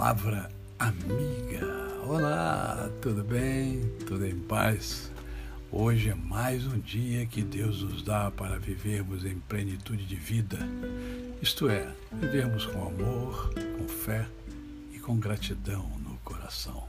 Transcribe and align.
Palavra 0.00 0.50
Amiga. 0.78 1.60
Olá, 2.06 2.90
tudo 3.02 3.22
bem? 3.22 3.82
Tudo 4.06 4.24
em 4.24 4.34
paz? 4.34 5.12
Hoje 5.70 6.08
é 6.08 6.14
mais 6.14 6.66
um 6.66 6.78
dia 6.78 7.26
que 7.26 7.42
Deus 7.42 7.82
nos 7.82 8.02
dá 8.02 8.30
para 8.30 8.58
vivermos 8.58 9.26
em 9.26 9.38
plenitude 9.40 10.06
de 10.06 10.16
vida, 10.16 10.58
isto 11.42 11.68
é, 11.68 11.86
vivermos 12.14 12.64
com 12.64 12.88
amor, 12.88 13.52
com 13.76 13.86
fé 13.86 14.26
e 14.90 14.98
com 14.98 15.18
gratidão 15.18 15.86
no 15.98 16.16
coração. 16.24 16.88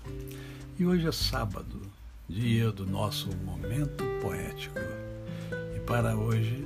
E 0.79 0.85
hoje 0.85 1.05
é 1.05 1.11
sábado, 1.11 1.81
dia 2.29 2.71
do 2.71 2.85
nosso 2.85 3.27
momento 3.43 4.05
poético. 4.21 4.79
E 5.75 5.81
para 5.81 6.15
hoje 6.15 6.65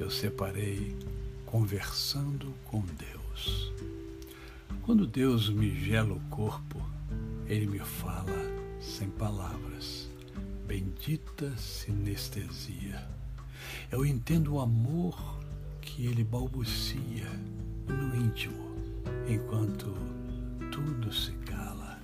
eu 0.00 0.10
separei 0.10 0.96
Conversando 1.46 2.52
com 2.64 2.82
Deus. 2.98 3.72
Quando 4.88 5.06
Deus 5.06 5.50
me 5.50 5.70
gela 5.84 6.14
o 6.14 6.20
corpo, 6.30 6.82
Ele 7.46 7.66
me 7.66 7.78
fala 7.78 8.32
sem 8.80 9.10
palavras. 9.10 10.08
Bendita 10.66 11.54
sinestesia. 11.58 13.06
Eu 13.92 14.06
entendo 14.06 14.54
o 14.54 14.60
amor 14.60 15.14
que 15.82 16.06
Ele 16.06 16.24
balbucia 16.24 17.28
no 17.86 18.16
íntimo, 18.16 18.64
enquanto 19.28 19.92
tudo 20.72 21.12
se 21.12 21.32
cala. 21.44 22.00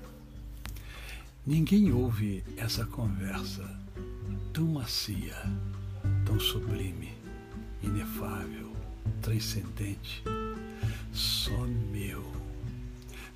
Ninguém 1.46 1.90
ouve 1.90 2.44
essa 2.58 2.84
conversa 2.84 3.64
tão 4.52 4.66
macia, 4.66 5.42
tão 6.26 6.38
sublime, 6.38 7.14
inefável, 7.82 8.76
transcendente, 9.22 10.22
só 11.14 11.66
meu, 11.90 12.43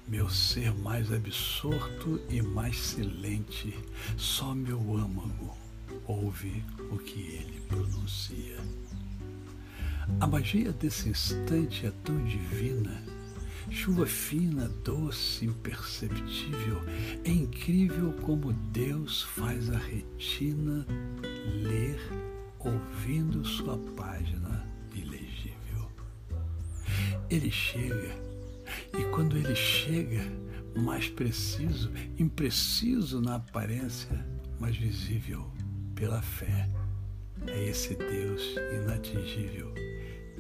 meu 0.09 0.29
ser 0.31 0.75
mais 0.75 1.13
absorto 1.13 2.21
e 2.31 2.41
mais 2.41 2.79
silente, 2.79 3.75
só 4.17 4.55
meu 4.55 4.97
âmago 4.97 5.57
ouve 6.07 6.65
o 6.91 6.99
que 6.99 7.21
ele 7.21 7.61
pronuncia. 7.69 8.57
A 10.21 10.27
magia 10.27 10.73
desse 10.73 11.11
instante 11.11 11.87
é 11.87 11.93
tão 12.03 12.25
divina, 12.25 13.03
chuva 13.71 14.07
fina, 14.07 14.69
doce, 14.83 15.45
imperceptível. 15.45 16.83
É 17.25 17.31
incrível 17.31 18.13
como 18.23 18.53
Deus 18.53 19.23
faz 19.23 19.71
a 19.71 19.77
retina 19.77 20.87
ler 21.63 22.01
ouvindo 22.59 23.45
sua 23.45 23.77
página 23.95 24.67
ilegível. 24.95 25.91
Ele 27.29 27.51
chega, 27.51 28.28
e 28.97 29.05
quando 29.13 29.37
ele 29.37 29.55
chega, 29.55 30.23
mais 30.77 31.09
preciso, 31.09 31.91
impreciso 32.19 33.21
na 33.21 33.37
aparência, 33.37 34.27
mas 34.59 34.77
visível 34.77 35.51
pela 35.95 36.23
fé. 36.23 36.69
É 37.47 37.65
esse 37.65 37.95
Deus 37.95 38.43
inatingível 38.75 39.73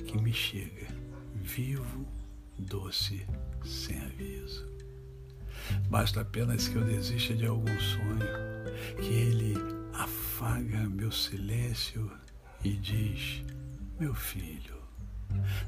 que 0.06 0.18
me 0.20 0.32
chega, 0.32 0.86
vivo, 1.34 2.06
doce, 2.58 3.26
sem 3.64 4.00
aviso. 4.00 4.68
Basta 5.90 6.20
apenas 6.20 6.68
que 6.68 6.76
eu 6.76 6.84
desista 6.84 7.34
de 7.34 7.46
algum 7.46 7.78
sonho, 7.80 8.96
que 8.96 9.12
ele 9.12 9.54
afaga 9.92 10.88
meu 10.88 11.10
silêncio 11.10 12.10
e 12.64 12.70
diz: 12.70 13.44
Meu 13.98 14.14
filho, 14.14 14.77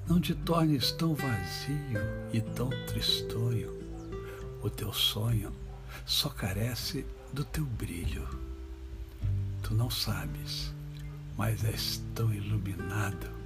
não 0.08 0.20
te 0.20 0.34
tornes 0.34 0.92
tão 0.92 1.14
vazio 1.14 2.00
e 2.32 2.40
tão 2.40 2.70
tristonho. 2.86 3.78
O 4.62 4.68
teu 4.68 4.92
sonho 4.92 5.52
só 6.04 6.28
carece 6.28 7.06
do 7.32 7.44
teu 7.44 7.64
brilho. 7.64 8.26
Tu 9.62 9.74
não 9.74 9.90
sabes, 9.90 10.72
mas 11.36 11.64
és 11.64 12.02
tão 12.14 12.32
iluminado 12.32 13.40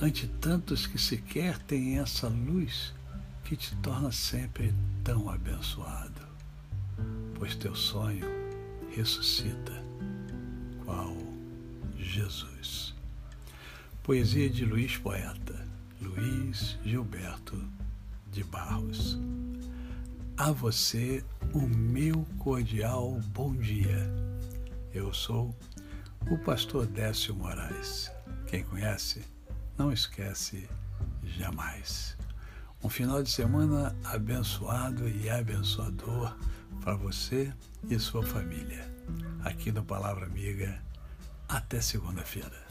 ante 0.00 0.26
tantos 0.40 0.86
que 0.86 0.98
sequer 0.98 1.58
têm 1.58 1.98
essa 1.98 2.28
luz 2.28 2.92
que 3.44 3.56
te 3.56 3.74
torna 3.76 4.12
sempre 4.12 4.72
tão 5.04 5.28
abençoado, 5.28 6.22
pois 7.34 7.54
teu 7.56 7.74
sonho 7.74 8.26
ressuscita, 8.90 9.72
qual 10.84 11.16
Jesus. 11.98 12.89
Poesia 14.02 14.48
de 14.48 14.64
Luiz 14.64 14.96
Poeta, 14.96 15.68
Luiz 16.00 16.78
Gilberto 16.82 17.62
de 18.32 18.42
Barros. 18.42 19.18
A 20.38 20.50
você 20.50 21.22
o 21.52 21.60
meu 21.60 22.24
cordial 22.38 23.20
bom 23.26 23.54
dia. 23.54 24.10
Eu 24.94 25.12
sou 25.12 25.54
o 26.30 26.38
pastor 26.38 26.86
Décio 26.86 27.34
Moraes. 27.34 28.10
Quem 28.46 28.64
conhece, 28.64 29.22
não 29.76 29.92
esquece 29.92 30.66
jamais. 31.22 32.16
Um 32.82 32.88
final 32.88 33.22
de 33.22 33.30
semana 33.30 33.94
abençoado 34.02 35.06
e 35.10 35.28
abençoador 35.28 36.34
para 36.80 36.94
você 36.94 37.52
e 37.88 37.98
sua 37.98 38.24
família. 38.24 38.90
Aqui 39.44 39.70
no 39.70 39.84
Palavra 39.84 40.24
Amiga. 40.24 40.82
Até 41.46 41.82
segunda-feira. 41.82 42.69